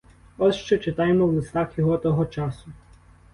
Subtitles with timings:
[0.37, 2.67] От що читаємо в листах його того часу.